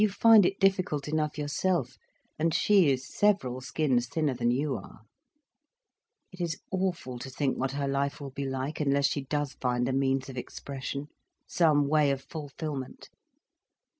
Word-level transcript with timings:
You 0.01 0.09
find 0.09 0.47
it 0.47 0.59
difficult 0.59 1.07
enough 1.07 1.37
yourself, 1.37 1.95
and 2.39 2.55
she 2.55 2.89
is 2.89 3.07
several 3.07 3.61
skins 3.61 4.07
thinner 4.07 4.33
than 4.33 4.49
you 4.49 4.75
are. 4.75 5.01
It 6.31 6.41
is 6.41 6.59
awful 6.71 7.19
to 7.19 7.29
think 7.29 7.59
what 7.59 7.73
her 7.73 7.87
life 7.87 8.19
will 8.19 8.31
be 8.31 8.47
like 8.47 8.79
unless 8.79 9.05
she 9.05 9.21
does 9.25 9.53
find 9.61 9.87
a 9.87 9.93
means 9.93 10.27
of 10.27 10.37
expression, 10.39 11.09
some 11.45 11.87
way 11.87 12.09
of 12.09 12.23
fulfilment. 12.23 13.09